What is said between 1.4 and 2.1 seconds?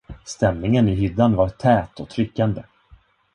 tät och